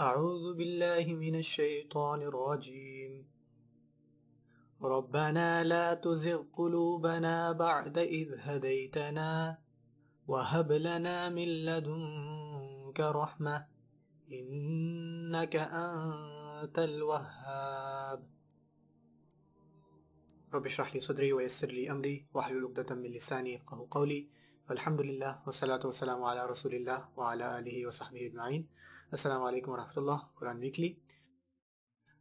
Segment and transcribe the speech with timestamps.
[0.00, 3.12] أعوذ بالله من الشيطان الرجيم.
[4.84, 9.58] ربنا لا تزغ قلوبنا بعد إذ هديتنا
[10.28, 13.66] وهب لنا من لدنك رحمة
[14.32, 18.30] إنك أنت الوهاب.
[20.54, 24.24] رب اشرح لي صدري ويسر لي أمري واحلل عقدة من لساني يفقهوا قولي.
[24.68, 28.62] الحمد للہ والصلاة والسلام علی رسول اللہ وعلی آلہ وصحبہ اجمعین
[29.12, 30.92] السلام علیکم ورحمۃ اللہ، قرآن ویکلی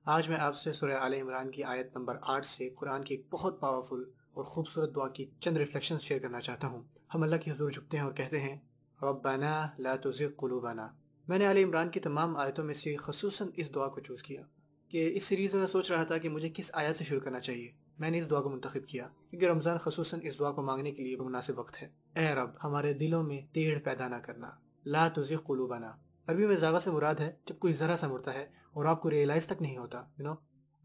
[0.05, 3.27] آج میں آپ سے سورہ آل عمران کی آیت نمبر آٹھ سے قرآن کی ایک
[3.29, 4.03] بہت پاورفل
[4.33, 6.83] اور خوبصورت دعا کی چند ریفلیکشنز شیئر کرنا چاہتا ہوں۔
[7.15, 8.57] ہم اللہ کی حضور جھکتے ہیں اور کہتے ہیں،
[9.01, 10.87] ربنا لا تزغ قلوبنا۔
[11.27, 14.41] میں نے آل عمران کی تمام آیتوں میں سے خصوصاً اس دعا کو چوز کیا
[14.89, 17.71] کہ اس سیریز میں سوچ رہا تھا کہ مجھے کس آیت سے شروع کرنا چاہیے۔
[17.99, 21.03] میں نے اس دعا کو منتخب کیا کیونکہ رمضان خصوصاً اس دعا کو مانگنے کے
[21.03, 24.49] لیے مناسب وقت ہے۔ اے رب، ہمارے دلوں میں تیڑ پیدا نہ کرنا۔
[24.85, 25.91] لا تزغ قلوبنا۔
[26.29, 29.09] عربی میں زاغہ سے مراد ہے جب کوئی ذرا سا مرتا ہے اور آپ کو
[29.09, 30.33] ریئلائز تک نہیں ہوتا یو نو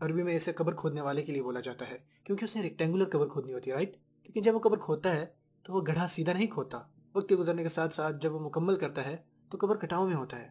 [0.00, 3.08] عربی میں اسے قبر کھودنے والے کے لیے بولا جاتا ہے، کیونکہ اس نے ریکٹینگولر
[3.08, 5.26] قبر کھودنی ہوتی ہے رائٹ لیکن جب وہ قبر کھودتا ہے
[5.62, 6.80] تو وہ گڑھا سیدھا نہیں کھودتا۔
[7.14, 9.16] وقت کے گزرنے کے ساتھ ساتھ جب وہ مکمل کرتا ہے
[9.50, 10.48] تو قبر کٹاؤ میں ہوتا ہے،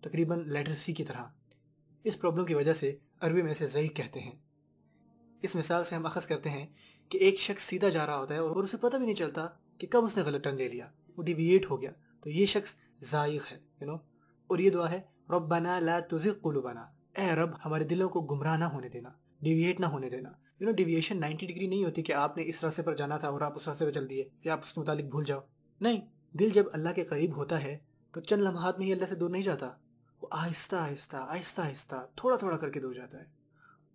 [0.00, 1.24] تقریباً لیٹر سی کی طرح۔
[2.04, 4.32] اس پرابلم کی وجہ سے عربی میں اسے ضعیق کہتے ہیں۔
[5.42, 6.66] اس مثال سے ہم اخذ کرتے ہیں
[7.08, 9.46] کہ ایک شخص سیدھا جا رہا ہوتا ہے اور اسے پتہ بھی نہیں چلتا
[9.78, 12.74] کہ کب اس نے غلط ٹرن لے لیا، وہ ڈیویٹ ہو گیا۔ تو یہ شخص
[13.00, 13.96] ضائق ہے یو نو
[14.46, 15.00] اور یہ دعا ہے،
[15.30, 16.80] ربنا لا تزغ قلوبنا۔
[17.16, 19.08] اے رب، ہمارے دلوں کو گمراہ نہ ہونے دینا
[19.40, 22.64] ڈیویٹ نہ ہونے دینا۔ You know deviation ninety degree نہیں ہوتی کہ آپ نے اس
[22.64, 24.80] راستے پر جانا تھا اور آپ اس راستے پہ چل دیے، یا آپ اس کے
[24.80, 25.40] متعلق بھول جاؤ۔
[25.80, 26.00] نہیں،
[26.32, 27.78] دل جب اللہ کے قریب ہوتا ہے،
[28.12, 29.70] تو چند لمحات میں ہی اللہ سے دور نہیں جاتا۔
[30.22, 33.24] وہ آہستہ آہستہ آہستہ آہستہ، تھوڑا تھوڑا کر کے دور جاتا ہے۔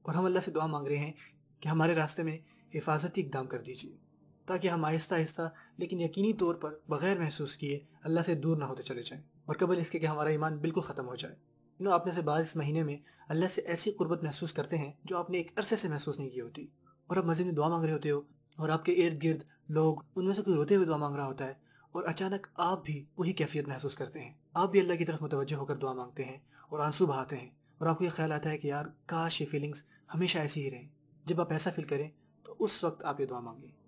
[0.02, 1.14] اور ہم اللہ سے دعا مانگ رہے ہیں
[1.59, 2.38] کہ ہمارے راستے میں
[2.73, 4.08] حفاظتی اقدام کر دیجیے۔
[4.50, 8.64] تاکہ ہم آہستہ آہستہ لیکن یقینی طور پر بغیر محسوس کیے اللہ سے دور نہ
[8.64, 11.36] ہوتے چلے جائیں اور قبل اس کے کہ ہمارا ایمان بالکل ختم ہو جائے۔
[11.80, 12.98] یو نو، آپ نے سے بعض اس مہینے میں
[13.30, 16.30] اللہ سے ایسی قربت محسوس کرتے ہیں جو آپ نے ایک عرصے سے محسوس نہیں
[16.30, 16.67] کی ہوتی۔
[17.08, 18.21] اور آپ مسجد میں دعا مانگ رہے ہوتے ہو
[18.55, 21.26] اور آپ کے ارد گرد لوگ ان میں سے کوئی روتے ہوئے دعا مانگ رہا
[21.26, 21.54] ہوتا ہے
[21.92, 25.55] اور اچانک آپ بھی وہی کیفیت محسوس کرتے ہیں۔ آپ بھی اللہ کی طرف متوجہ
[25.55, 26.38] ہو کر دعا مانگتے ہیں
[26.70, 29.45] اور آنسو بہاتے ہیں اور آپ کو یہ خیال آتا ہے کہ یار کاش یہ
[29.45, 29.83] فیلنگس
[30.15, 30.88] ہمیشہ ایسی ہی رہیں۔
[31.26, 32.09] جب آپ ایسا فیل کریں
[32.43, 33.78] تو اس وقت آپ یہ دعا مانگیں۔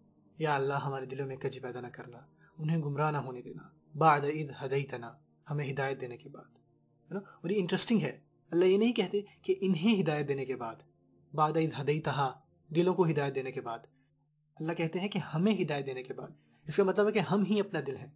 [0.41, 2.17] یا اللہ ہمارے دلوں میں کجی پیدا نہ کرنا،
[2.57, 3.63] انہیں گمراہ نہ ہونے دینا۔
[3.97, 5.13] بعد عید ہدیتنا،
[5.49, 8.19] ہمیں ہدایت دینے کے بعد، ہے نا؟ اور یہ انٹرسٹنگ ہے۔
[8.51, 10.75] اللہ یہ نہیں کہتے کہ انہیں ہدایت دینے کے بعد
[11.33, 13.79] بعد عید ہدیتہا، دلوں کو ہدایت دینے کے بعد۔
[14.55, 16.27] اللہ کہتے ہیں کہ ہمیں ہدایت دینے کے بعد۔
[16.67, 18.07] اس کا مطلب ہے کہ ہم ہی اپنا دل ہیں۔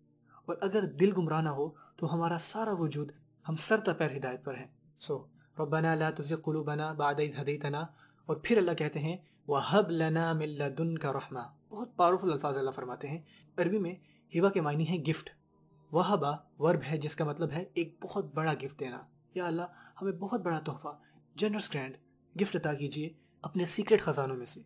[0.45, 3.11] اور اگر دل گمراہ نہ ہو، تو ہمارا سارا وجود
[3.49, 4.67] ہم سر تپیر ہدایت پر ہیں۔
[4.99, 5.25] سو
[5.59, 7.79] ربنا لا تزغ قلوبنا بعد اذ ہدیتنا۔
[8.25, 11.43] اور پھر اللہ کہتے ہیں، وَهَبْ لَنَا مِن لَدُنْكَ رَحْمَةً۔
[11.75, 13.21] بہت پاورفل الفاظ اللہ فرماتے ہیں۔
[13.57, 13.95] عربی میں
[14.35, 15.29] ہیوا کے معنی ہے گفٹ
[15.91, 18.97] وہبا ورب ہے، جس کا مطلب ہے ایک بہت بڑا گفٹ دینا۔
[19.35, 19.61] یا اللہ،
[20.01, 20.99] ہمیں بہت بڑا تحفہ
[21.35, 21.97] جنرس گرینڈ
[22.41, 23.09] گفٹ عطا کیجیے
[23.41, 24.59] اپنے سیکرٹ خزانوں میں سے۔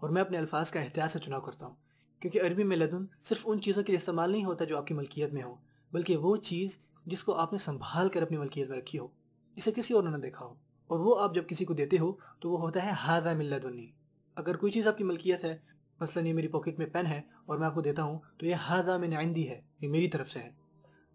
[0.00, 1.74] اور میں اپنے الفاظ کا احتیاط سے چناؤ کرتا ہوں،
[2.20, 4.94] کیونکہ عربی میں لدن صرف ان چیزوں کے لیے استعمال نہیں ہوتا جو آپ کی
[4.94, 5.54] ملکیت میں ہو،
[5.92, 9.08] بلکہ وہ چیز جس کو آپ نے سنبھال کر اپنی ملکیت میں رکھی ہو،
[9.54, 10.54] جسے کسی اور نے دیکھا ہو۔
[10.86, 13.90] اور وہ آپ جب کسی کو دیتے ہو تو وہ ہوتا ہے ہاضا من لدنی
[14.34, 15.58] اگر کوئی چیز آپ کی ملکیت ہے،
[16.00, 18.54] مثلا یہ میری پاکٹ میں پین ہے اور میں آپ کو دیتا ہوں، تو یہ
[18.54, 20.50] ہاضا من عندی ہے، یہ میری طرف سے ہے۔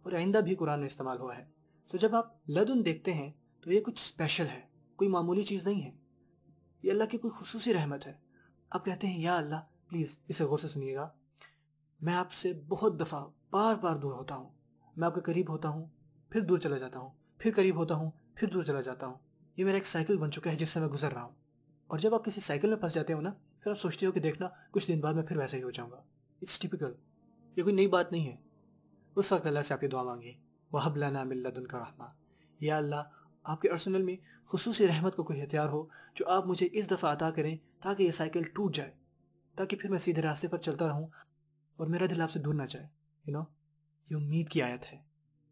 [0.04, 1.46] اور آئندہ بھی قرآن میں استعمال ہوا ہے۔
[1.92, 3.32] تو جب آپ لدن دیکھتے ہیں،
[3.62, 4.62] تو یہ کچھ اسپیشل ہے،
[4.96, 5.92] کوئی معمولی چیز نہیں ہے۔
[6.84, 8.14] یہ اللہ کی کوئی خصوصی رحمت ہے۔
[8.70, 9.56] آپ کہتے ہیں، یا اللہ
[9.90, 11.10] پلیز اسے غور سے سنیے گا۔
[12.02, 14.50] میں آپ سے بہت دفعہ بار بار دور ہوتا ہوں۔
[14.96, 15.86] میں آپ کے قریب ہوتا ہوں،
[16.30, 19.16] پھر دور چلا جاتا ہوں، پھر قریب ہوتا ہوں، پھر دور چلا جاتا ہوں۔
[19.58, 21.45] یہ میرا ایک سائیکل بن چکا ہے جس سے میں گزر رہا ہوں۔
[21.88, 24.20] اور جب آپ کسی سائیکل میں پھنس جاتے ہو نا، پھر آپ سوچتے ہو کہ
[24.20, 25.98] دیکھنا، کچھ دن بعد میں پھر ویسے ہی ہو جاؤں گا۔
[26.42, 26.94] اٹس ٹیپیکل
[27.56, 28.36] یہ کوئی نئی بات نہیں ہے۔
[29.16, 30.34] اس وقت اللہ سے آپ یہ دعا مانگے
[30.72, 32.08] وہب لانا ملدن کا رحمہ
[32.60, 33.02] یا اللہ،
[33.44, 35.86] آپ کے ارسنل میں خصوصی رحمت کو کوئی ہتھیار ہو
[36.16, 38.92] جو آپ مجھے اس دفعہ عطا کریں تاکہ یہ سائیکل ٹوٹ جائے،
[39.56, 41.08] تاکہ پھر میں سیدھے راستے پر چلتا رہوں
[41.76, 42.88] اور میرا دل آپ سے دور نہ جائے۔
[43.26, 43.44] یو نو
[44.10, 44.98] یہ امید کی آیت ہے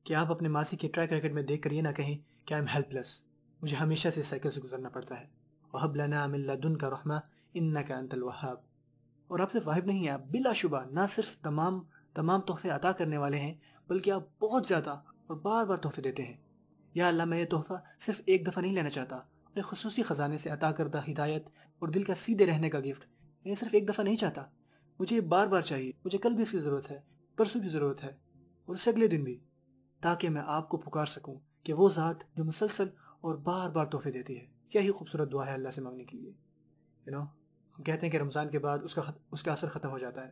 [0.03, 2.61] کہ آپ اپنے ماضی کے ٹریک ریکٹ میں دیکھ کر یہ نہ کہیں کہ آئی
[2.63, 3.21] ایم ہیلپ لیس
[3.61, 5.25] مجھے ہمیشہ سے سائیکل سے گزرنا پڑتا ہے۔
[5.73, 7.13] وحب لنا من لدن کا رحمہ
[7.53, 8.57] ان کا انت الوہاب
[9.27, 11.81] اور آپ سے واحب نہیں ہیں، آپ بلا شبہ، نہ صرف تمام
[12.13, 13.53] تمام تحفے عطا کرنے والے ہیں،
[13.87, 14.89] بلکہ آپ بہت زیادہ
[15.27, 16.37] اور بار بار تحفے دیتے ہیں۔
[16.93, 20.49] یا اللہ، میں یہ تحفہ صرف ایک دفعہ نہیں لینا چاہتا، اپنے خصوصی خزانے سے
[20.49, 21.47] عطا کردہ ہدایت
[21.79, 23.05] اور دل کا سیدھے رہنے کا گفٹ
[23.43, 24.43] میں یہ صرف ایک دفعہ نہیں چاہتا۔
[24.99, 26.99] مجھے یہ بار بار چاہیے، مجھے کل بھی اس کی ضرورت ہے،
[27.35, 28.09] پرسوں کی ضرورت ہے
[28.65, 29.39] اور اس سے اگلے دن بھی،
[30.01, 32.87] تاکہ میں آپ کو پکار سکوں کہ وہ ذات جو مسلسل
[33.21, 36.17] اور بار بار تحفے دیتی ہے۔ کیا ہی خوبصورت دعا ہے اللہ سے مانگنے کے
[36.17, 36.31] لیے
[37.05, 37.23] یو نو
[37.77, 39.17] ہم کہتے ہیں کہ رمضان کے بعد اس کا خط...
[39.31, 40.31] اس کا اثر ختم ہو جاتا ہے۔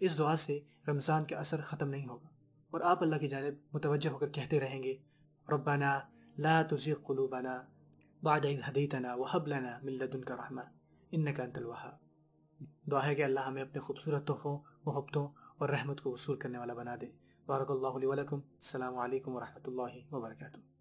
[0.00, 2.28] اس دعا سے رمضان کا اثر ختم نہیں ہوگا۔
[2.70, 4.96] اور آپ اللہ کی جانب متوجہ ہو کر کہتے رہیں گے
[5.48, 6.00] ربانہ
[6.38, 7.62] لا تزغ قلوبنا
[8.22, 10.64] بعد إذ و حب لنا من لدنك رحمة
[11.16, 11.92] إنك أنت الوهاب۔
[12.90, 15.28] دعا ہے کہ اللہ ہمیں اپنے خوبصورت تحفوں، محبتوں
[15.58, 17.06] اور رحمت کو وصول کرنے والا بنا دے۔
[17.46, 20.75] بارک اللہ علیہ ولکم السلام علیکم ورحمۃ اللہ وبرکاتہ۔